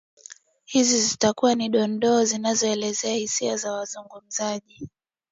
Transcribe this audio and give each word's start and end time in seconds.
hizi 0.65 1.01
zitakuwa 1.01 1.55
ni 1.55 1.69
dondoo 1.69 2.23
zinazoelezea 2.25 3.13
hisia 3.13 3.57
za 3.57 3.71
wazungumzaji 3.73 4.89